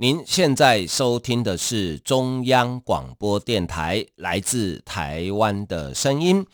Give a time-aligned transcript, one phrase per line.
[0.00, 6.46] 您现在收听的是中央广播电台来自台湾的声音。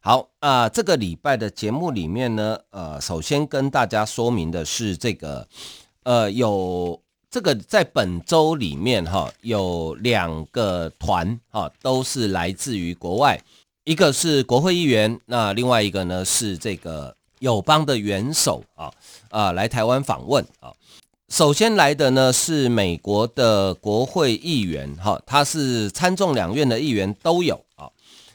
[0.00, 5.46] 好啊，这个礼拜的节目里面呢，呃，首先跟大家说明的是这个，
[6.04, 6.98] 呃，有
[7.28, 13.38] 这个在本周里面哈，有两个团哈，都是来自于国外，
[13.84, 18.90] 一个是国会议员，那另外一个呢是这个友邦的元首啊
[19.28, 20.72] 啊来台湾访问啊。
[21.28, 27.90] 首先来的呢是美国的国会议员，哈，他是参众两院的议员都有啊。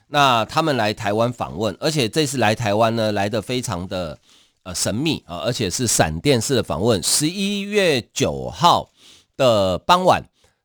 [0.08, 4.20] 那他们来台湾访问，而且这次来台湾呢来的非常的
[4.64, 7.02] 呃神秘啊，而且是闪电式的访问。
[7.02, 8.90] 十一月九号
[9.38, 10.22] 的傍晚，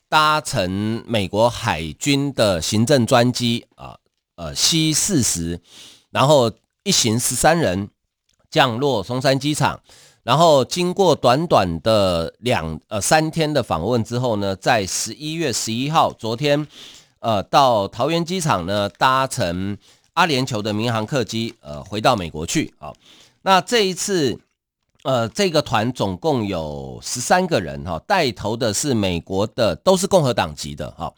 [0.08, 3.98] 搭乘美国海军的行政专机啊，
[4.34, 5.60] 呃 C 四十，
[6.10, 6.50] 然后
[6.82, 7.88] 一行十三人
[8.50, 9.80] 降落松山机场。
[10.26, 16.66] 然后经过短短的两呃三天的访问之后呢，在十一月十一号，昨天，
[17.20, 19.78] 呃，到桃园机场呢，搭乘
[20.14, 22.92] 阿联酋的民航客机，呃，回到美国去啊。
[23.42, 24.36] 那这一次，
[25.04, 31.14] 呃，这个团总共有十三个人哈，带头的是美国的，都是共和党籍的哈，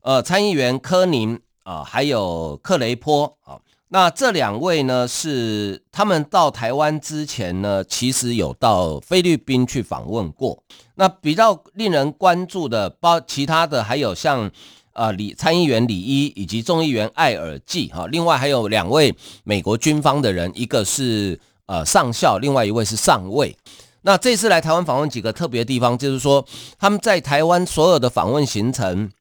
[0.00, 3.60] 呃，参议员柯宁啊，还有克雷坡啊。
[3.88, 10.60] 那这两位呢，是他们到台湾之前呢，其实有到菲律宾去访问过。
[10.96, 14.50] 那比较令人关注的，包其他的还有像
[14.92, 19.14] 呃李参议员李一以及众议员艾尔季哈，另外还有两位
[19.44, 23.56] 美国军方的人，一个是呃上校，另外一位是上尉。
[24.02, 26.44] 那这次来台湾访问几个特别的地方，就是说
[26.76, 29.12] 他们在台湾所有的访问行程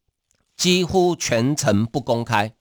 [0.58, 2.52] 几乎全程不公开。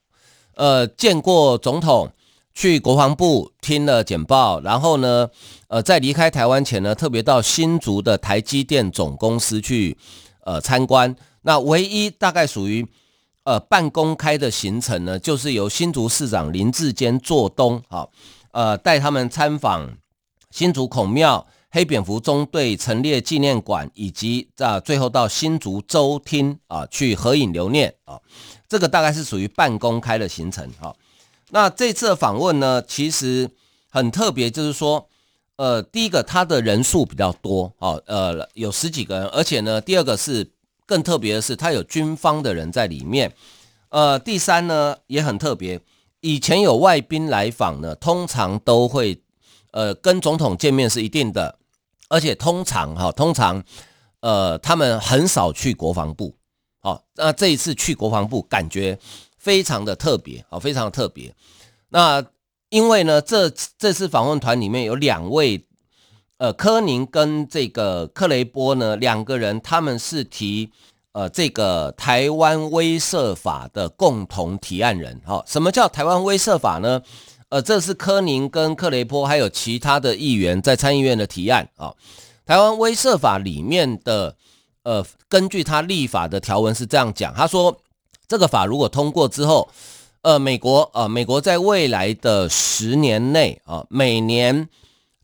[0.55, 2.09] 呃，见过总统，
[2.53, 5.29] 去国防部听了简报，然后呢，
[5.67, 9.97] 呃，在离开台湾前呢，特别到新竹的台积电总公司去
[10.45, 11.13] 呃参观。
[11.41, 12.87] 那唯一大概属于
[13.43, 18.09] 呃半公开的行程呢，就是由新竹市长林智坚做东，好，
[18.51, 19.97] 呃，带他们参访
[20.51, 28.17] 新竹孔庙、黑蝙蝠中队陈列纪念馆，以及在最后到新竹州厅啊去合影留念啊。
[28.67, 30.95] 这个大概是属于半公开的行程哈。
[31.51, 33.49] 那这次的访问呢，其实
[33.89, 35.07] 很特别，就是说，
[35.57, 40.51] 呃，第一个他的人数比较多，哦，呃，有十几个人，而且呢，第二个是
[40.85, 43.31] 更特别的是，他有军方的人在里面。
[43.89, 45.79] 呃，第三呢也很特别，
[46.19, 49.21] 以前有外宾来访呢，通常都会
[49.71, 51.59] 呃跟总统见面是一定的，
[52.09, 53.63] 而且通常哈，通常
[54.19, 56.35] 呃他们很少去国防部。
[56.85, 58.95] 好，那这一次去国防部，感觉
[59.39, 61.33] 非常的特别，好，非常的特别。
[61.89, 62.23] 那
[62.69, 65.65] 因为呢，这这次访问团里面有两位，
[66.37, 70.69] 呃，柯宁跟这个克雷波呢，两个人他们是提
[71.13, 75.19] 呃这个台湾威慑法的共同提案人。
[75.25, 77.01] 好，什么叫台湾威慑法呢？
[77.49, 81.67] 呃，这是柯宁跟克雷波还有其他的议员在参议院的提案。
[81.77, 81.95] 啊，
[82.45, 84.35] 台湾威慑法里面的。
[84.85, 87.75] 呃，根据他立法的条文是这样讲，他说
[88.27, 89.67] 这个法如果通过之后，
[90.21, 94.69] 呃，美国呃，美国在未来的十年内啊，每年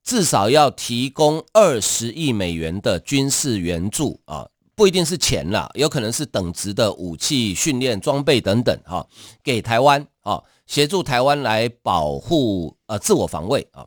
[0.03, 9.07] 至少要提供二十亿美元的军事援助啊，不一定是钱啦，有可能是等值的武器、训练、装备等等哈，
[9.43, 13.85] 给台湾啊，协助台湾来保护呃自我防卫啊，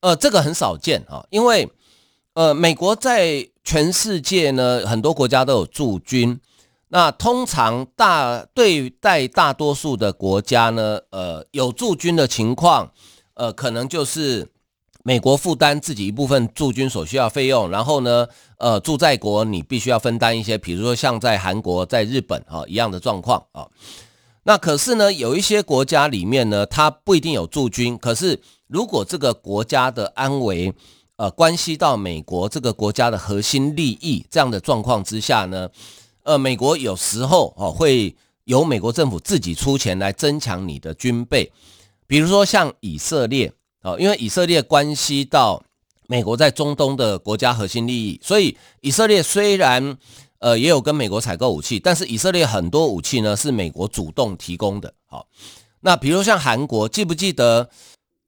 [0.00, 1.68] 呃，这个很少见啊，因为
[2.34, 6.40] 呃，美国在全世界呢，很多国家都有驻军。
[6.88, 12.90] 那通常大对待大多数的国家呢，呃，有驻军的情况，
[13.34, 14.48] 呃，可能就是
[15.02, 18.26] 美国负担自己一部分驻军所需要费用，然后呢，
[18.56, 23.68] 呃，驻在国你必须要分担一些，比如说像在韩国、在日本啊一样的状况啊。
[24.44, 30.72] 那可是呢，有一些国家里面呢，它不一定有驻军，可是如果这个国家的安危，
[31.18, 35.68] 呃，关系到美国这个国家的核心利益，这样的状况之下呢，
[36.22, 41.50] 呃，美国有时候哦会由美国政府自己出钱来增强你的军备，
[42.06, 45.60] 比如说像以色列哦，因为以色列关系到
[46.06, 49.98] 美国在中东的国家核心利益，所以以色列虽然
[50.38, 54.94] 呃，也有跟美国采购武器，但是以色列很多武器呢是美国主动提供的。
[55.06, 55.26] 好，
[55.80, 57.68] 那比如像韩国，记不记得？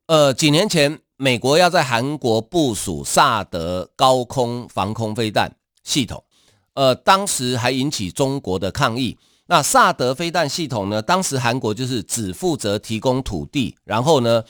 [0.06, 6.24] 呃，几年前美国要在韩国部署萨德高空防空飞弹系统，
[6.72, 9.18] 呃，当时还引起中国的抗议。
[9.44, 14.42] 那萨德飞弹系统呢，当时韩国就是只负责提供土地，然后呢，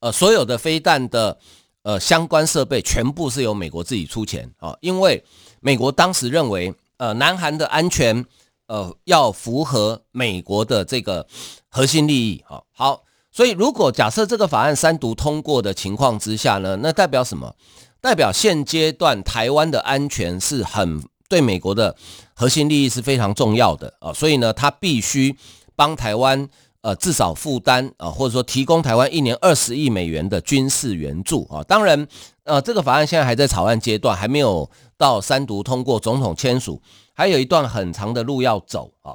[0.00, 1.38] 呃，所有的飞弹的
[1.84, 5.24] 呃相关设备全部是由美国自己出钱啊，因为
[5.60, 6.74] 美国当时认为。
[6.98, 8.24] 呃，南韩的安全，
[8.68, 11.26] 呃，要符合美国的这个
[11.68, 13.02] 核心利益，好，好，
[13.36, 17.54] 所以如果假设这个法案三读通过的情况之下呢，那代表什么？
[18.00, 21.94] 代表现阶段台湾的安全是很对美国的
[22.32, 25.36] 核心利益是非常重要的啊，所以呢，他必须
[25.74, 26.48] 帮台湾
[26.80, 31.62] 呃至少负担啊，或者说提供台湾一年二十亿美元的军事援助啊。
[31.64, 32.08] 当然，
[32.44, 34.70] 呃，这个法案现在还在草案阶段，还没有。
[34.98, 36.80] 到三读通过，总统签署，
[37.12, 39.12] 还有一段很长的路要走啊。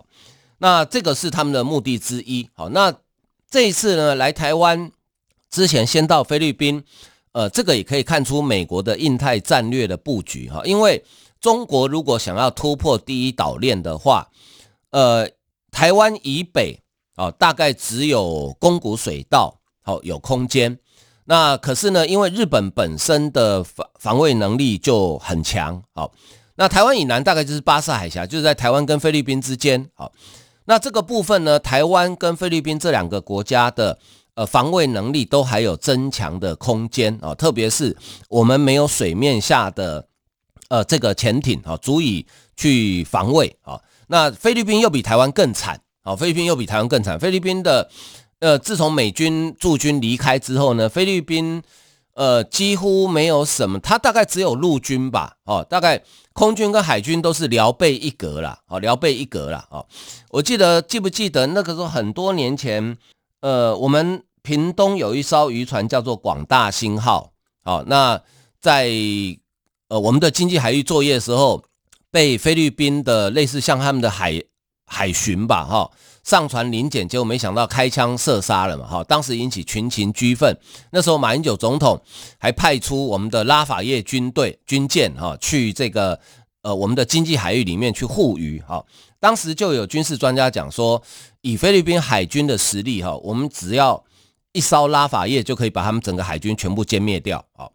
[0.60, 2.48] 那这个是他们的目的之一。
[2.54, 2.94] 好，那
[3.51, 4.89] 这一次呢，来台湾
[5.50, 6.81] 之前先到菲律宾，
[7.33, 10.62] 呃，这个也可以看出美国的印太战略的布局哈。
[10.63, 11.03] 因为
[11.42, 14.30] 中国如果想要突破第一岛链的话，
[14.92, 15.30] 呃，
[15.69, 16.80] 台湾以北
[17.15, 20.80] 啊，大概只有宫古水道好有空间。
[21.25, 26.13] 那可是呢，因为日本本身的防防卫能力就很强，好，
[26.56, 30.12] 那台湾以南大概就是巴士海峡，就是在台湾跟菲律宾之间，好，
[30.72, 34.00] 那这个部分呢，台湾跟菲律宾这两个国家的
[34.36, 37.94] 呃防卫能力都还有增强的空间啊，特别是
[38.30, 40.08] 我们没有水面下的
[40.70, 42.26] 呃这个潜艇啊，足以
[42.56, 43.78] 去防卫啊，
[44.08, 47.90] 那菲律宾又比台湾更惨，啊，菲律宾又比台湾更惨，菲律宾的。
[48.40, 51.62] 呃，自从美军驻军离开之后呢，菲律宾
[52.13, 56.04] 呃几乎没有什么，它大概只有陆军吧，哦，大概
[56.34, 59.86] 空军跟海军都是辽备一格啦，哦，辽备一格啦，哦，
[60.30, 62.98] 我记得记不记得那个时候很多年前，
[63.42, 67.31] 呃，我们屏东有一艘渔船叫做广大星号，
[67.63, 68.22] 哦，那
[68.60, 68.90] 在
[69.90, 71.63] 呃我们的经济海域作业的时候，
[72.12, 74.42] 被菲律宾的类似像他们的海
[74.86, 75.92] 海巡吧，哈、
[76.24, 78.86] 上船临检，结果没想到开枪射杀了嘛！
[78.86, 80.56] 哈，当时引起群情激愤。
[80.92, 82.00] 那时候马英九总统
[82.38, 86.20] 还派出我们的拉法叶军队军舰哈去这个
[86.62, 88.86] 呃我们的经济海域里面去护渔哈。
[89.20, 91.02] 当时就有军事专家讲说，
[91.42, 94.04] 以菲律宾海军的实力哈，我们只要
[94.52, 97.44] 一艘拉法叶就可以把他们整个海军全部歼灭掉。
[97.54, 97.72] 好，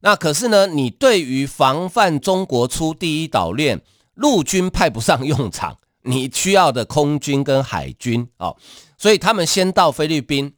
[0.00, 3.82] 那可是呢，你对于防范中国出第一岛链，
[4.14, 5.78] 陆军派不上用场。
[6.02, 8.56] 你需要的空军跟海军哦，
[8.98, 10.54] 所以他们先到菲律宾，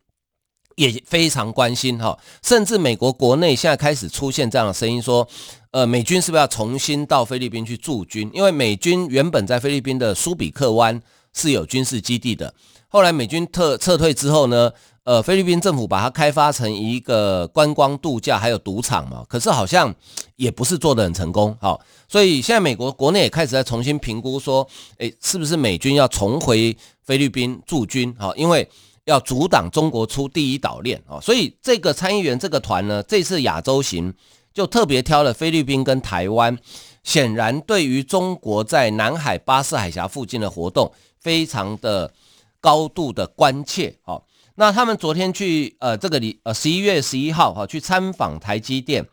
[0.76, 5.26] 也非常关心哈，甚至美国国内现在开始出现这样的声音说，
[5.70, 8.30] 呃，美军是不是要重新到菲律宾去驻军？
[8.32, 11.00] 因为美军原本在菲律宾的苏比克湾
[11.32, 12.54] 是有军事基地的，
[12.88, 14.70] 后来美军撤撤退之后呢？
[15.04, 19.94] 呃，菲律宾政府把它开发成一个观光度假，还有赌场嘛，可是好像
[20.36, 21.78] 也不是做得很成功，好，
[22.08, 24.66] 所以现在美国国内也开始在重新评估，说，
[24.96, 28.14] 诶，是不是美军要重回菲律宾驻军？
[28.18, 28.66] 好，因为
[29.04, 34.14] 要阻挡中国出第一岛链，啊，所以这个参议员这个团呢，这次亚洲行
[34.54, 36.56] 就特别挑了菲律宾跟台湾，
[37.02, 40.90] 显然对于中国在南海巴士海峡附近的活动，
[41.20, 42.10] 非常的
[42.58, 44.24] 高度的关切，好。
[44.56, 49.04] 那他们昨天去呃这个里呃十一月十一号哈去参访台积电，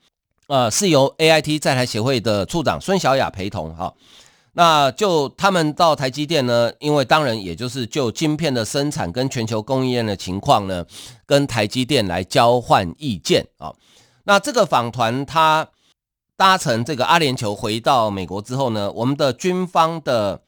[0.46, 3.92] 呃是由 AIT 在台协会的处长孙小雅陪同哈。
[4.54, 10.86] 那就他们到台积电呢，因为当然也就是就晶片的生产跟全球供应链的情况呢，
[11.26, 13.74] 跟台积电来交换意见啊。
[14.26, 15.68] 那这个访团他
[16.38, 20.42] 搭乘这个阿联酋回到美国之后呢，我们的军方的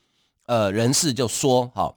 [0.46, 1.96] 呃人士就说哈。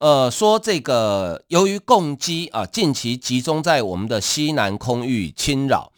[0.00, 5.92] 呃，说这个由于共机啊近期集中在我们的西南空域侵扰，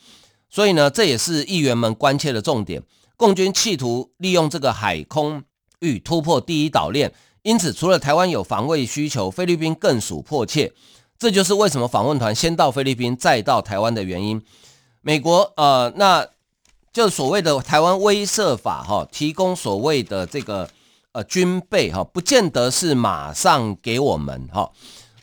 [0.51, 2.83] 所以呢，这也是议员们关切的重点。
[3.17, 5.45] 共军企图利用这个海空
[5.79, 10.73] 域突破第一岛链，因此除了台湾有防卫需求，菲律宾更属迫切。
[11.17, 14.43] 这就是为什么访问团先到菲律宾，再到台湾的原因。
[15.01, 16.27] 美国呃，那
[16.93, 20.69] 就所谓的台湾威慑法哈，提供所谓的这个。
[21.13, 24.71] 呃，军备哈，不见得是马上给我们哈。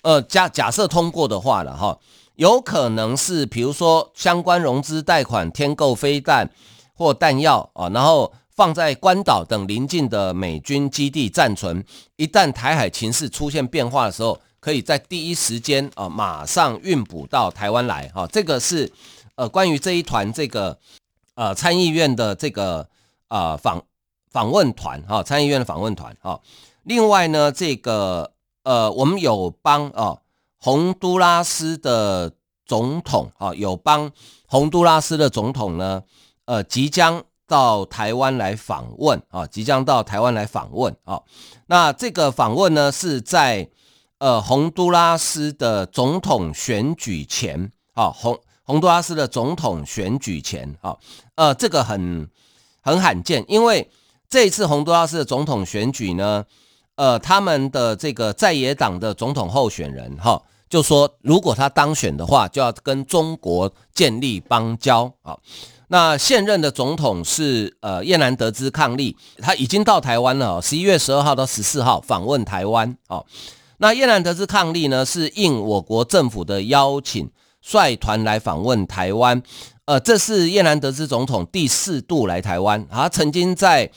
[0.04, 1.98] 呃，假假设通过的话了哈，
[2.36, 6.50] 有可能是比如说相关融资贷款添购飞弹
[6.94, 11.84] 或弹药啊，然后放在关岛等邻近的美军基地暂存。
[12.18, 18.28] 一旦台海情势出现变化的时候，可以在第一时间啊马上运补到台湾来哈。
[18.28, 18.92] 这个是
[19.34, 20.78] 呃关于这一团这个
[21.34, 22.88] 呃参议院的这个
[23.30, 23.84] 呃访。
[24.30, 26.40] 访问团哈，参议院的访问团哈。
[26.84, 28.34] 另外呢，这个
[28.64, 30.18] 呃，我们有帮啊，
[30.60, 32.32] 洪都拉斯的
[32.66, 34.12] 总统啊，有帮
[34.48, 36.04] 洪都拉斯的总统呢，
[36.46, 41.22] 呃，即将到台湾来访问啊，即将到台湾来访问啊。
[41.68, 43.70] 那这个访问呢，是在
[44.20, 50.98] 呃洪都拉斯的总统选举前啊，洪洪都拉斯的总统选举前啊，
[51.36, 52.30] 呃，这个很
[52.82, 53.90] 很罕见，因为
[54.30, 56.46] 这一次洪都拉斯的总统选举呢。
[56.96, 65.38] 呃，他们的这个在野党的总统候选人哈，就说如果他当选的话，就要跟中国建立邦交啊。
[65.88, 73.24] 那现任的总统是呃叶南德兹伉俪，他已经到台湾了，十一月十二号到十四号访问台湾啊。
[73.78, 77.32] 那叶南德兹伉俪呢，是应我国政府的邀请，
[77.62, 79.42] 率团来访问台湾。
[79.86, 83.90] 呃，这是叶南德兹总统第四度来台湾，他曾经在。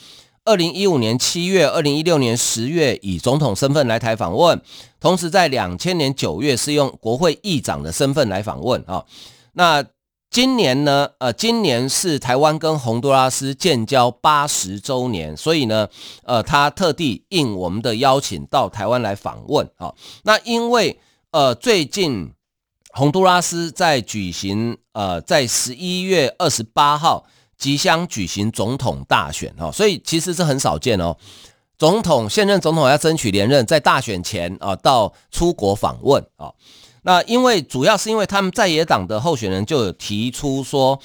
[0.44, 4.61] 二零一五年七月，二零一六年十月以总统身份来台访问，
[4.99, 9.04] 同时在两千年九月是用国会议长的身份来访问啊。
[9.52, 9.84] 那
[10.30, 11.11] 今年呢？
[11.18, 15.88] 呃，今年是台湾跟洪都拉斯建交八十周年，所以呢，
[16.25, 19.94] 呃，他特地应我们的邀请到台湾来访问啊。
[20.25, 20.99] 那因为
[21.30, 22.32] 呃，最近
[22.94, 27.26] 洪都拉斯在举行呃，在十一月二十八号。
[27.62, 31.16] 即将举行总统大选哈，所以其实是很少见哦。
[31.78, 36.50] 总统现任总统要争取连任，在大选前啊，到出国访问啊。
[37.02, 40.99] 那因为主要是因为他们在野党的候选人就有提出说，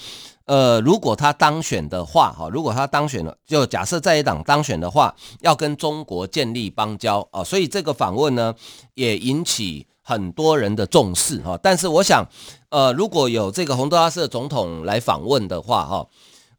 [0.46, 7.44] 呃，如果他当选的话哈，如果他当选了，就假设在野党当选的话，要跟中国建立邦交啊。
[7.44, 8.52] 所以这个访问呢，
[8.94, 11.56] 也引起很多人的重视哈。
[11.62, 12.26] 但是我想，
[12.70, 16.08] 呃，如果有这个洪都拉斯的总统来访问的话哈。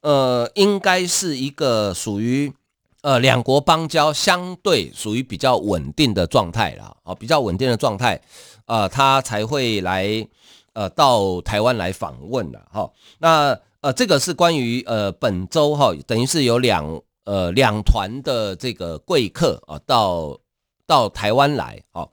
[0.01, 2.53] 呃，应该是一个属于
[3.01, 8.21] 呃两国邦交相对属于比较稳定的状态了啊，比较稳定的状态，
[8.65, 10.25] 呃，他才会来
[10.71, 12.89] 呃到台湾来访问的哈。
[13.17, 20.39] 那呃，这个是关于呃本周哈，等于是有两呃两团的这个贵客啊到
[20.87, 22.07] 到台湾来啊。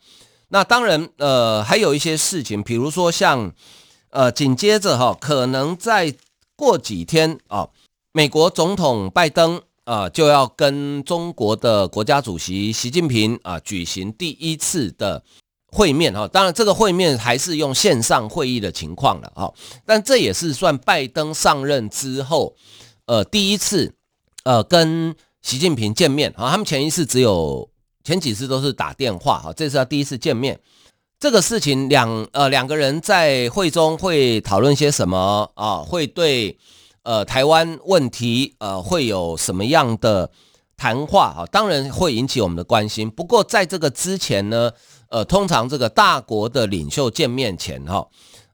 [0.48, 3.52] 那当然呃还有一些事情，比如说像
[4.10, 6.16] 呃紧接着哈，可能在。
[6.56, 7.68] 过几天啊，
[8.12, 15.22] 美国总统拜登啊就要跟中国的国家主席习近平啊举行第一次的
[15.68, 16.26] 会面哈。
[16.26, 19.52] 当然，这个会面还是用线上会议的情况了哈。
[19.84, 22.56] 但这也是算拜登上任之后
[23.04, 23.94] 呃第一次
[24.44, 26.50] 呃跟习近平见面啊。
[26.50, 27.68] 他们前一次只有
[28.02, 30.58] 前几次都是打电话哈，这是他第一次见面。
[31.18, 35.78] 这个事情两呃两个人在会中会讨论些什么啊？
[35.78, 36.58] 会对
[37.04, 40.30] 呃台湾问题呃会有什么样的
[40.76, 41.46] 谈话啊？
[41.50, 43.10] 当然会引起我们的关心。
[43.10, 44.70] 不过在这个之前呢，
[45.08, 48.06] 呃，通常这个大国的领袖见面前哈，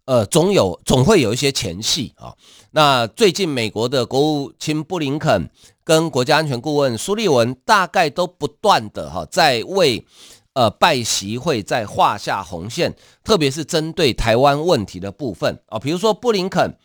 [0.04, 2.32] 呃，总有总会有一些前戏啊。
[2.70, 5.50] 那最近美国的国务卿布林肯
[5.82, 10.06] 跟国家安全顾问苏利文大概都不断的哈在为。
[10.54, 12.94] 呃，拜习会在画下红线，
[13.24, 16.76] 特别是针对台湾问题的部分啊，比如说布林肯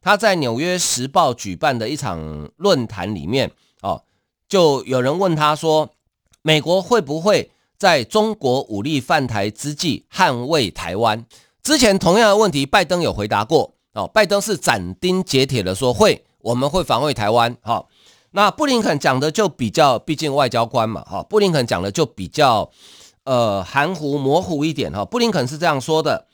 [0.00, 4.00] 他在《纽约时报》举办的一场论坛里面啊，
[4.48, 5.90] 就有人问他说，
[6.42, 11.24] 美国会不会在中国武力犯台之际捍卫台湾？
[11.62, 17.56] 之前同样的问题，拜登有回答过哦，拜登是斩钉截铁的说会，我们会防卫台湾。
[17.62, 17.88] 好，
[18.32, 22.68] 那布林肯讲的就比较，毕竟外交官嘛，哈，布林肯讲的就比较。
[23.24, 26.26] 呃，含糊模糊一点哈，布林肯是这样说的，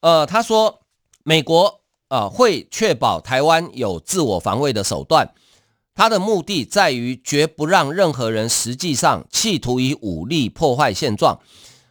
[0.00, 0.80] 呃，他说
[1.22, 5.34] 美国啊会确保台湾有自我防卫的手段，
[5.94, 11.38] 他的目的在于绝不让任何人实际上企图以武力破坏现状。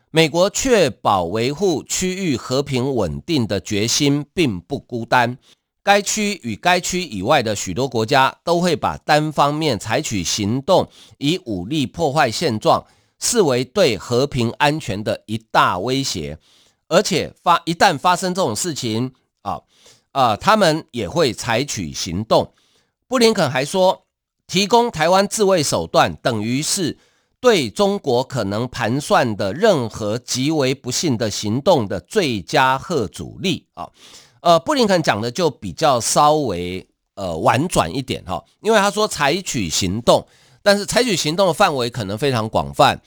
[0.09, 5.37] 美国确保维护区域和平稳定的决心并不孤单，
[5.83, 10.87] 该区与该区以外的许多国家都会把单方面采取行动
[11.17, 12.85] 以武力破坏现状。
[13.23, 16.37] 视为对和平安全的一大威胁，
[16.89, 19.13] 而且发一旦发生这种事情
[19.43, 19.61] 啊
[20.11, 22.53] 啊，他们也会采取行动。
[23.07, 24.05] 布林肯还说，
[24.45, 26.97] 提供台湾自卫手段等于是
[27.39, 33.89] 对中国可能盘算的任何极为不幸的行动的最佳贺阻力啊。
[34.41, 40.27] 呃，布林肯讲的就比较稍微呃婉转一点哈，因为他说采取行动。
[40.63, 43.01] 但是采取行动的范围可能非常广泛，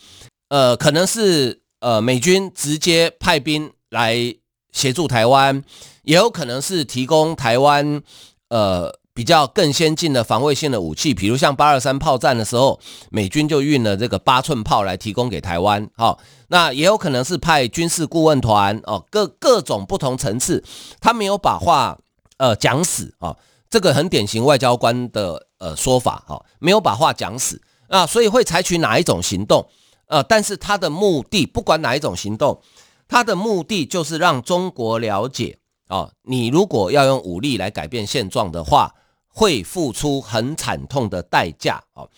[0.50, 4.34] 呃，可能是呃美军直接派兵来
[4.72, 5.64] 协助台湾，
[6.02, 8.02] 也有可能是提供台湾
[8.50, 12.78] 呃比较更先进的防卫性的武器，比如像八二三炮战的时候，
[13.10, 15.88] 美军就运了这个八寸炮来提供给台湾。
[15.96, 20.62] 好，那也有可能是派军事顾问团哦，各各种不同层次，
[21.00, 21.98] 他没有把话
[22.36, 23.34] 呃讲死啊，
[23.70, 29.66] 这个很典型外交官的呃说法哈，没有把话讲死啊，所以会采取哪一种行动？
[30.06, 32.60] 呃，但是他的目的，不管哪一种行动，
[33.08, 35.58] 他的目的就是让中国了解
[35.88, 38.94] 啊，你如果要用武力来改变现状的话。
[39.38, 41.84] 会付出很惨痛的代价。
[41.92, 42.08] 好，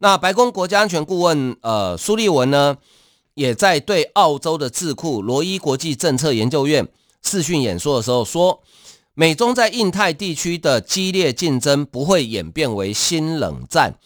[0.00, 2.76] 那白宫国家安全顾问呃苏利文呢，
[3.32, 6.86] 也在对澳洲的智库罗伊国际政策研究院
[7.22, 8.62] 视讯演说的时候说，
[9.18, 13.98] 美中在印太地区的激烈竞争不会演变为新冷战，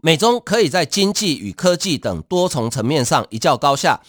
[0.00, 4.02] 美中可以在经济与科技等多重层面上一较高下，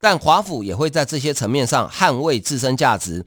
[0.00, 3.26] 但华府也会在这些层面上捍卫自身价值。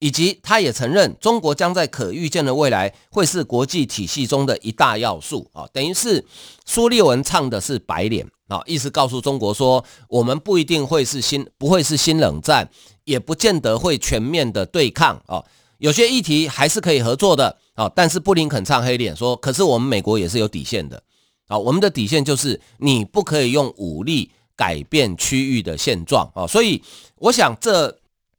[0.00, 6.22] 以及他也承认，中国将在可预见的未来会是国际体系中的一大要素啊，等于是
[6.66, 12.68] 苏利文唱的是白脸啊，意思告诉中国说，我们不一定会是新，不会是新冷战，
[13.04, 15.42] 也不见得会全面的对抗啊，
[15.78, 21.02] 有些议题还是可以合作的啊，但是布林肯唱黑脸说，可是我们美国也是有底线的
[21.48, 26.82] 啊，我们的底线就是你不可以用武力改变区域的现状啊，所以
[27.16, 27.98] 我想这。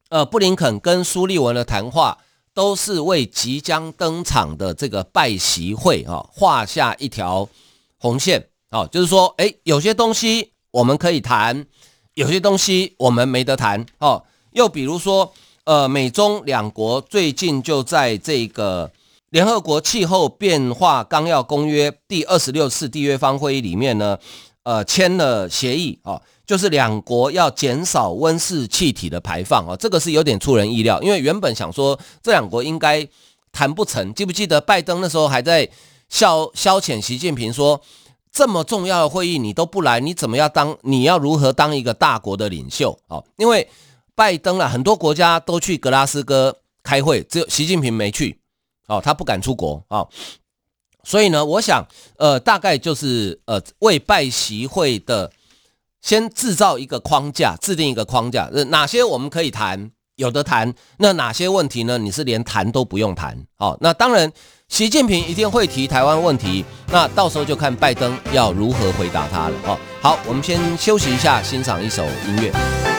[0.09, 2.17] 呃，布林肯跟苏利文的谈话
[2.53, 7.49] 都是为即将登场的这个拜习会啊画下一条
[7.97, 11.65] 红线啊，就是说，诶，有些东西我们可以谈，
[12.13, 14.23] 有些东西我们没得谈哦。
[14.53, 15.33] 又比如说，
[15.67, 18.89] 呃，美中两国最近就在这个
[19.31, 24.17] 联合国气候变化纲要公约第二十六次缔约方会议里面呢，
[24.63, 26.21] 呃，签了协议啊。
[26.45, 33.05] 就是两国要减少温室气体的排放啊，这个是有点出人意料，因为原本想说这两国应该
[33.51, 34.13] 谈不成。
[34.13, 35.67] 记不记得拜登那时候还在
[36.07, 37.81] 消消遣习近平说，
[38.31, 40.77] 这么重要的会议你都不来，你怎么要当？
[40.83, 43.21] 你要如何当一个大国的领袖啊？
[43.35, 43.67] 因为
[44.17, 48.39] 拜登啊，很多国家都去格拉斯哥开会，只有习近平没去
[48.87, 50.03] 哦，他不敢出国啊。
[51.03, 55.31] 所以呢，我想呃，大概就是呃，为拜习会的。
[55.99, 61.97] 先制造一个框架，制定一个框架，哪些我们可以谈，有的谈，那哪些问题呢？
[61.97, 63.37] 你是连谈都不用谈。
[63.57, 64.31] 哦，那当然，
[64.69, 69.55] 习近平一定会提台湾问题，那到时候就看拜登要如何回答他了。
[69.65, 72.96] 哦，好，我们先休息一下，欣赏一首音乐。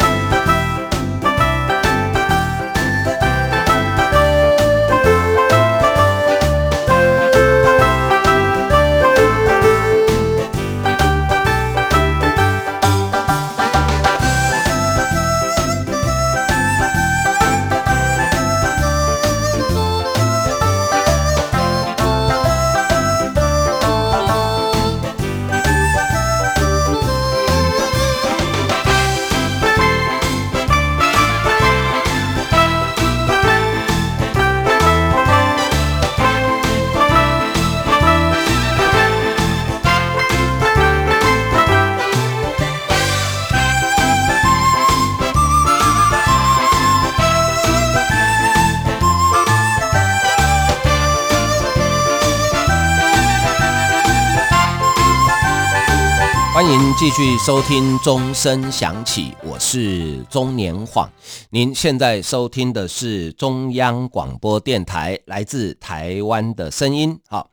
[57.09, 61.09] 继续收听钟声响起，我是钟年晃。
[61.49, 67.19] 您现在收听的是中央广播电台来自台湾的声音。
[67.27, 67.49] 好，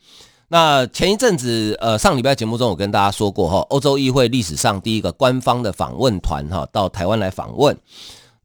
[0.49, 7.77] 那前一阵子，呃，上礼拜节目中我跟大家说过哈，欧洲议会历史上第一个官方的访问团哈到台湾来访问。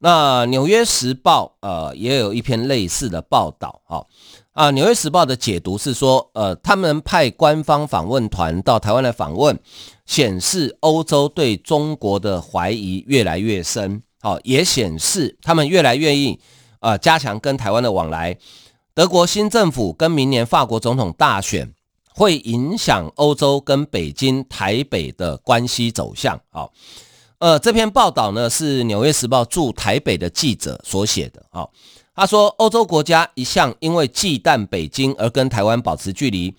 [0.03, 4.07] 那《纽约时报》呃也有一篇类似的报道哈
[4.53, 9.59] 啊，《纽约时报》的解读是说，呃，他们派官方访问团到台湾来访问。
[10.03, 16.37] 显示欧洲对中国的怀疑越来越深，好，也显示他们越来越愿意
[16.79, 18.37] 啊加强跟台湾的往来。
[18.93, 21.73] 德国新政府跟明年法国总统大选
[22.13, 26.37] 会影响欧洲跟北京、台北的关系走向。
[26.49, 26.73] 好，
[27.37, 31.41] 呃，这篇报道呢是《纽约时报》驻台北的记者所写的。
[31.51, 31.71] 好，
[32.21, 36.55] 他说欧洲国家一向因为忌惮北京而跟台湾保持距离。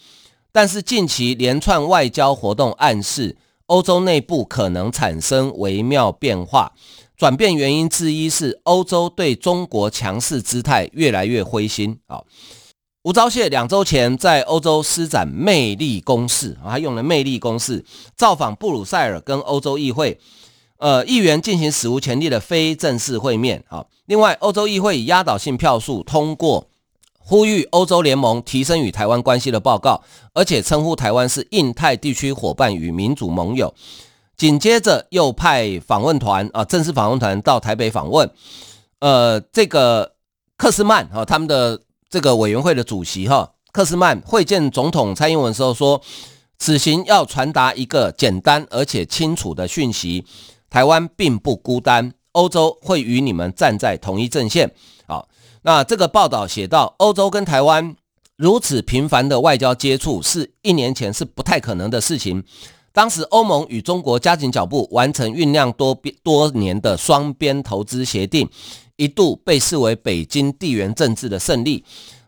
[0.50, 6.72] 但是近期连串外交活动暗示，欧洲内部可能产生微妙变化。
[7.16, 11.96] 转变原因之一是欧洲对中国强势姿态越来越灰心。
[12.08, 12.20] 啊，
[13.04, 17.84] 吴钊燮两周前在欧洲施展魅力攻势，啊，他用了魅力攻势，
[18.16, 20.18] 造访布鲁塞尔跟欧洲议会，
[20.82, 23.62] 呃，议员进行史无前例的非正式会面。
[23.68, 26.66] 啊，另外，欧洲议会以压倒性票数通过。
[27.24, 30.02] 呼吁欧洲联盟提升与台湾关系的报告，
[30.34, 33.72] 而且称呼台湾是印太地区伙伴与民主盟友。
[34.36, 38.28] 紧接着又派访问团啊，正式访问团到台北访问。
[38.98, 40.14] 呃，这个
[40.56, 46.02] 克斯曼啊，他们的这个委员会的主席哈，克斯曼会见总统蔡英文的时候说，
[46.58, 50.24] 此行要传达一个简单而且清楚的讯息：
[50.72, 54.72] 台湾并不孤单，欧洲会与你们站在同一阵线。
[55.06, 55.28] 好，
[55.60, 57.94] 那这个报道写到，欧洲跟台湾
[58.38, 62.42] 如此频繁的外交接触，是一年前是不太可能的事情。
[62.90, 68.48] 当时欧盟与中国加紧脚步，完成酝酿多多年的双边投资协定，
[68.96, 71.84] 一度被视为北京地缘政治的胜利。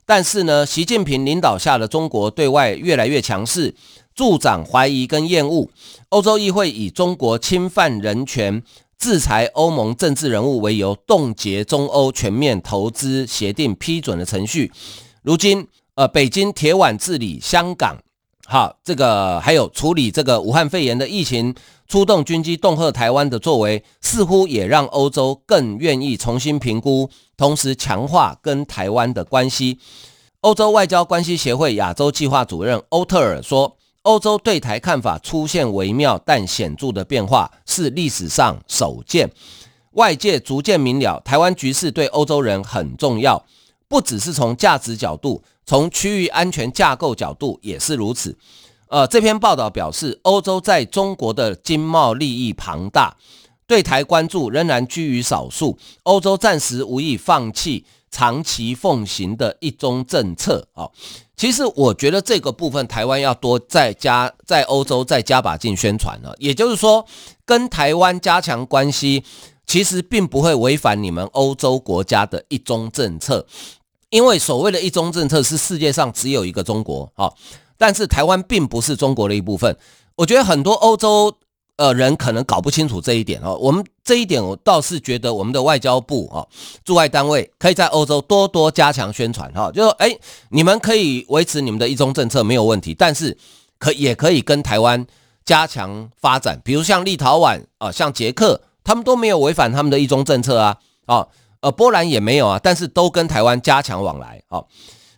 [0.07, 3.75] 但是呢，习近平领导下的中国对外越来越强势，
[4.14, 5.69] 助长怀疑跟厌恶。
[6.11, 8.62] 欧洲议会以中国侵犯人权、
[8.99, 14.71] 制裁欧盟政治人物为由，冻结中欧全面投资协定批准的程序。
[15.23, 17.97] 如今，呃，北京铁腕治理香港。
[18.46, 21.54] 好，这个还有处理这个武汉肺炎的疫情，
[21.88, 29.78] 出动军机恫吓台湾的作为，似乎也让欧洲更愿意重新评估，同时强化跟台湾的关系。
[30.42, 39.30] 欧洲外交关系协会亚洲计划主任欧特尔说：“欧洲对台看法出现微妙但显著的变化，是历史上首见。
[39.92, 43.42] 外界逐渐明了，台湾局势对欧洲人很重要，
[43.88, 48.37] 不只是从价值角度。”从区域安全架构角度也是如此。
[48.88, 53.16] 呃，这篇报道表示，欧洲在中国的经贸利益庞大，
[53.66, 55.77] 对台关注仍然居于少数。
[56.05, 60.68] 欧洲暂时无意放弃长期奉行的一中政策。
[60.74, 60.88] 啊，
[61.37, 66.33] 其实我觉得这个部分台湾要多再加在欧洲再加把劲宣传了。
[66.38, 67.05] 也就是说，
[67.44, 69.24] 跟台湾加强关系，
[69.66, 73.44] 其实并不会违反你们欧洲国家的一中政策。
[74.14, 77.29] 因为所谓的一中政策是世界上只有一个中国啊，
[77.77, 79.77] 但是台湾并不是中国的一部分。
[80.14, 81.35] 我觉得很多欧洲
[81.79, 83.59] 呃人可能搞不清楚这一点哦。
[83.61, 86.46] 我们这一点我倒是觉得我们的外交部啊
[86.85, 90.16] 驻外单位可以在欧洲多多加强宣传哈，就说哎，
[90.50, 93.37] 你们可以维持你们的一中政策没有问题，但是
[93.81, 95.05] 可也可以跟台湾
[95.44, 101.27] 加强发展，比如像立陶宛啊，像捷克，他们都没有违反他们的一中政策啊啊。
[101.64, 104.42] 呃，波兰也没有啊，但是都跟台湾加强往来。
[104.50, 104.66] 哦，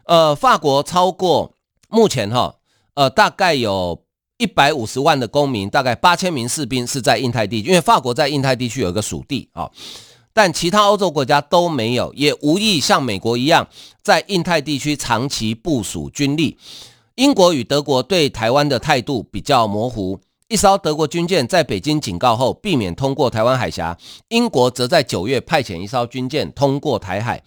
[0.05, 1.53] 呃，法国超过
[1.89, 2.55] 目前哈，
[2.95, 4.01] 呃，大概有
[4.39, 9.69] 一百五十万的公民，大概八千名士兵是在印太地区，因为法国在印太地区有一个属地啊，
[10.33, 13.67] 但其他欧洲国家都没有，也无意像美国一样
[14.05, 16.57] 在印太地区长期部署军力。
[17.17, 20.21] 英国与德国对台湾的态度比较模糊。
[20.49, 23.99] 一艘德国军舰在北京警告后，避免通过台湾海峡。
[24.29, 27.43] 英国则在九月派遣一艘军舰通过台海。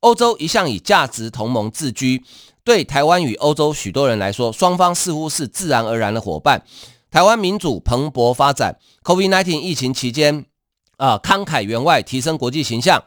[0.00, 2.24] 欧洲一向以价值同盟自居，
[2.64, 6.64] 对台湾与欧洲许多人来说，双方似乎是自然而然的伙伴。
[7.12, 10.46] 台湾民主蓬勃发展，COVID-19 疫情期间，
[10.96, 13.04] 啊、慷慨援外，提升国际形象。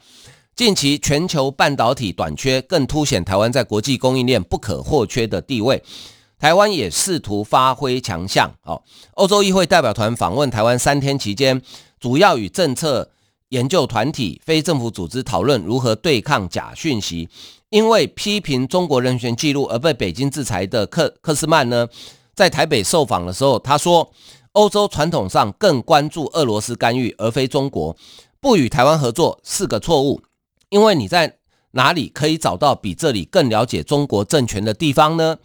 [0.56, 5.84] 近期全球半导体短缺，更凸显台湾在国际供应链不可或缺的地位。
[6.39, 8.54] 台湾也试图发挥强项。
[8.63, 8.82] 哦，
[9.13, 11.62] 欧洲议会代表团访问台湾三天期间，
[12.00, 13.10] 主要与政策
[13.50, 17.30] 研究团体、非政府组织讨论如何对抗假讯息。
[17.69, 21.88] 因为批评中国人权记录而被北京制裁的克克斯曼呢，
[22.34, 24.10] 在台北受访的时候，他说
[24.54, 27.98] ：“欧洲传统上更关注俄罗斯干预，而非中国。
[28.39, 30.21] 不与台湾合作是个错误，
[30.69, 31.38] 因为你在
[31.71, 35.38] 哪里可以找到比这里更了解中国政权的地方呢？”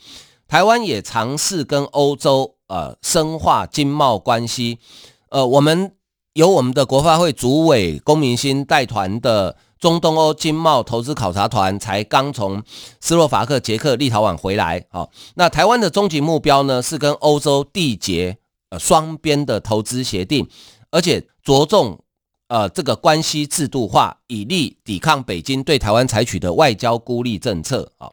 [0.50, 4.80] 台湾也尝试跟欧洲呃深化经贸关系，
[5.28, 5.94] 呃，我们
[6.32, 12.64] 由我们的国发会主委龚明鑫带团的中东欧经贸投资考察团才刚从
[13.00, 14.84] 斯洛伐克、捷克、立陶宛回来。
[14.90, 18.36] 好，那台湾的终极目标呢是跟欧洲缔结
[18.70, 20.48] 呃双边的投资协定，
[20.90, 22.00] 而且着重
[22.48, 27.92] 呃这个关系制度化，以力抵抗北京对台湾采取的外交孤立政策。
[27.98, 28.10] 啊。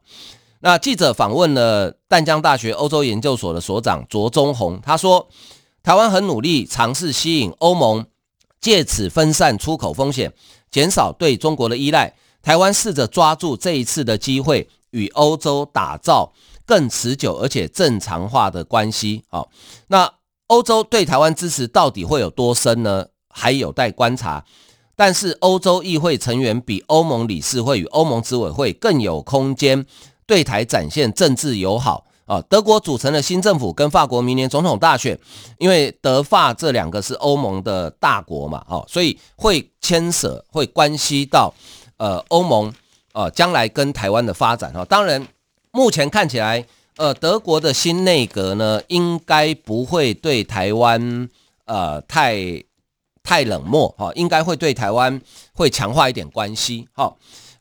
[0.60, 5.28] 那记者访问了淡江大学欧洲研究所的所长卓中红，他说，
[5.84, 8.06] 台湾很努力尝试吸引欧盟，
[8.60, 10.34] 借此分散出口风险，
[10.72, 12.16] 减少对中国的依赖。
[12.42, 16.34] 台湾试着抓住这一次的机会，与欧洲打造
[16.66, 19.24] 更持久而且正常化的关系。
[19.30, 19.50] 好，
[19.88, 20.12] 那
[20.48, 23.08] 欧洲对台湾支持到底会有多深呢？
[23.30, 24.44] 还有待观察。
[24.96, 29.86] 但是欧洲议会成员比欧盟理事会与欧盟执委会更有空间。
[30.28, 32.44] 对台展现政治友好啊！
[32.50, 35.18] 德国组成的新政府，跟法国明年总统大选，
[35.58, 41.54] 因为德法这两个是欧盟的大国嘛，哦，所以会牵涉、会关系到
[41.96, 42.72] 呃欧盟
[43.14, 44.84] 呃将来跟台湾的发展哈。
[44.84, 45.26] 当然，
[45.72, 46.66] 目前看起来，
[46.98, 51.30] 呃，德国的新内阁呢，应该不会对台湾
[51.64, 52.62] 呃太
[53.24, 55.22] 太冷漠哈，应该会对台湾
[55.54, 57.16] 会强化一点关系哈。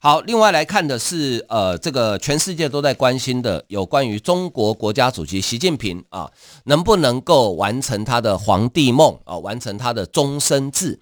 [0.06, 6.30] 好，另外来看的是，呃，这个全世界都在关心的有关于中国国家主席习近平啊，
[6.66, 11.00] 能不能够完成他的皇帝梦啊，完成他的终身制？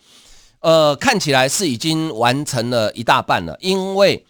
[0.60, 4.24] 呃，看起来是已经完成了一大半了，因为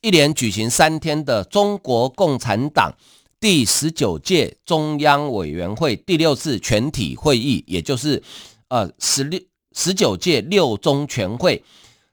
[0.00, 2.90] 一连举行三天的中国共产党
[3.38, 8.22] 第十九届中央委员会第六次全体会议，也就是
[8.68, 9.38] 呃十六
[9.74, 11.62] 十九届六中全会。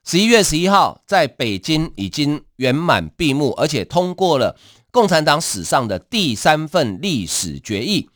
[0.06, 4.58] 十一月十一号，在北京已经圆满闭幕，而且通过了
[4.92, 8.10] 共产党史上的第三份历史决议。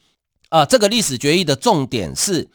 [0.50, 2.50] 啊、这个历史决议的重点是，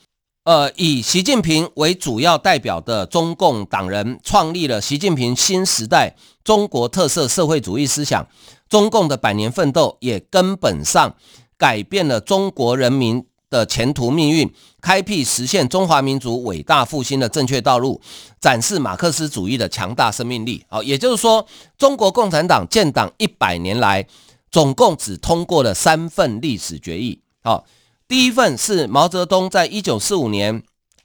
[0.44, 6.14] 呃，以习近平为主要代表的中共党人创立了习近平新时代
[6.44, 8.28] 中国特色社会主义思想。
[8.68, 11.14] 中共的百年奋斗也根本上
[11.58, 18.00] 改变了中国人民的前途命运，开辟实现中华民族伟大复兴的正确道路，
[18.40, 20.64] 展示马克思主义的强大生命力。
[20.68, 24.06] 好，也就是说，中国共产党建党一百年来，
[24.50, 27.20] 总共只通过了三份历史决议。
[27.44, 27.66] 好，
[28.08, 30.62] 第一份是毛泽东在一九四五年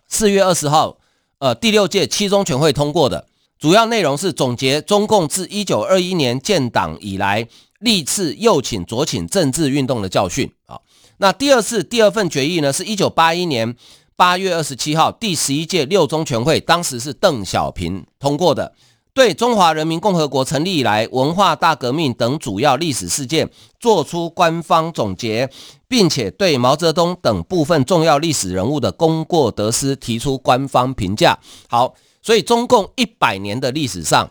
[0.08, 0.98] 四月二十号，
[1.40, 3.28] 呃，第六届七中全会通过的，
[3.60, 7.46] 主要内容是总结中共自一九二一年建党以来
[7.80, 10.50] 历次右倾左倾政治运动的教训。
[10.66, 10.80] 啊。
[11.20, 13.76] 那第二次第二份决议呢，是一九八一年
[14.16, 18.74] 八月二十七号第十一届六中全会，当时是邓小平通过的，
[19.14, 23.50] 对中华人民共和国成立以来文化大革命等主要历史事件
[23.80, 25.50] 作出官方总结，
[25.88, 31.40] 并且对毛泽东等部分重要历史人物的功过得失提出官方评价。
[31.68, 34.30] 好，所以中共一百年的历史上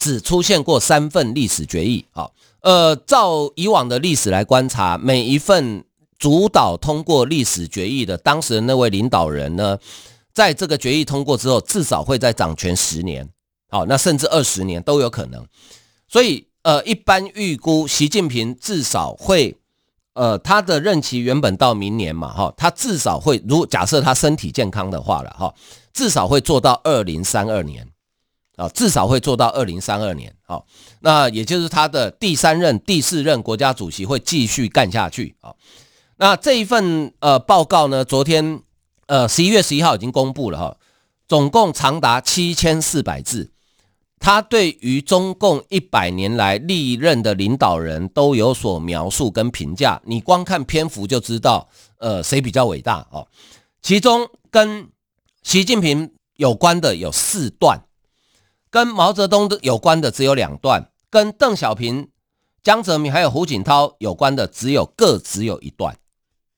[0.00, 2.04] 只出现过三份历史决议。
[2.10, 5.84] 好，呃，照以往的历史来观察，每一份。
[6.18, 9.78] 主导通过历史决议的当时的那位领导人呢，
[10.32, 13.28] 在这个决议通过之后，至少会再掌权十年，
[13.68, 15.46] 好，那甚至二十年都有可能。
[16.08, 19.56] 所以，呃，一般预估习近平至少会，
[20.14, 25.54] 呃，他的任期原本到明年嘛，哈，他至少会，如假设他身体健康的话了，哈，
[25.92, 27.88] 至少会做到二零三二年，
[28.56, 30.64] 啊，至少会做到二零三二年，好，
[31.00, 35.52] 那也就是他的第三任、第四任国家主席会继续干下去，啊。
[36.24, 38.62] 那这一份呃报告呢，昨天
[39.08, 40.76] 呃十一月十一号已经公布了哈，
[41.28, 43.52] 总共长达七千四百字，
[44.18, 53.28] 他对于中共一百年来历任的领导人都有所描述跟评价，你光看篇幅就知道呃谁比较伟大哦。
[53.82, 54.88] 其中跟
[55.42, 57.82] 习近平有关的有四段，
[58.70, 62.08] 跟毛泽东的有关的只有两段，跟邓小平、
[62.62, 65.94] 江泽民还有胡锦涛有关的只有各只有一段。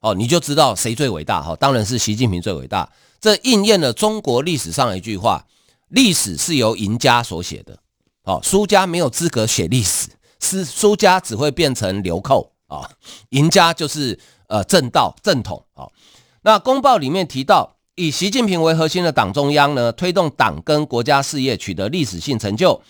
[0.06, 1.56] 哦，你就知道谁最伟大哈？
[1.56, 2.88] 当然是习近平最伟大。
[3.20, 5.44] 这应验了中国历史上一句话：
[5.88, 7.76] 历史是由赢家所写的。
[8.22, 12.88] 哦，输家没有资格写历史，是输家只会变成流寇啊，
[13.30, 14.16] 赢家就是
[14.46, 15.88] 呃正道正统啊。
[16.42, 22.80] 那公报里面提到，以习近平为核心的党中央呢，推动党跟国家事业取得历史性成就，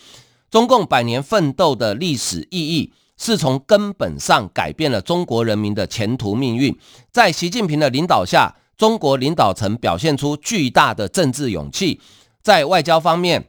[0.50, 2.92] 中共百年奋斗的历史意义。
[3.16, 6.76] 是从根本上改变了中国人民的前途命运。
[7.11, 12.00] 在习近平的领导下，中国领导层表现出巨大的政治勇气。
[12.42, 13.48] 在外交方面，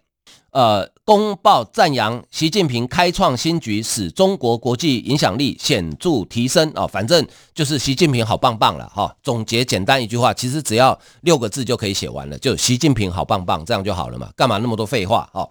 [0.52, 6.72] 呃，公报赞扬习近平开创新局，使中国国际影响力显著提升。
[6.74, 9.14] 哦，反正就是习近平好棒棒了哈。
[9.22, 14.32] 总结简单一句话，其实只要六个字就可以写完了，就习近平好棒棒，这样就好了嘛。
[14.36, 15.30] 干嘛那么多废话？
[15.34, 15.48] 哦。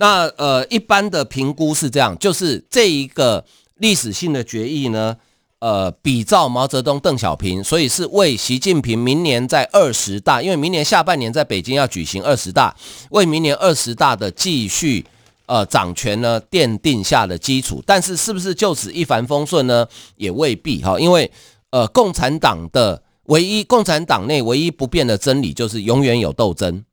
[0.00, 3.44] 那呃，一般的评估是这样，就是这一个
[3.78, 5.16] 历史性的决议呢，
[5.58, 12.76] 呃，比照毛泽东、邓小平，所以是为习近平明年在二十大，因为明年下半年在北京要举行二十大，
[13.10, 15.04] 为明年二十大的继续
[15.46, 17.82] 呃掌权呢奠定下的基础。
[17.84, 19.84] 但是是不是就此一帆风顺呢？
[20.16, 21.28] 也未必哈，因为
[21.70, 26.84] 呃，共产党的唯一，共产党内唯一不变的真理就是永远有斗争。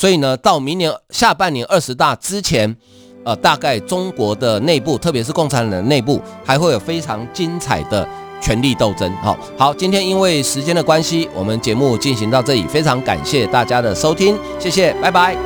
[0.00, 2.74] 所以呢，到明年下半年二十大之前，
[3.22, 8.08] 呃，大概中国的内部，特别是共产党的内部，还会有非常精彩的
[8.40, 9.12] 权力斗争。
[9.22, 15.36] 好，好，今天因为时间的关系，我们节目进行到这里，非常感谢大家的收听，谢谢，拜拜。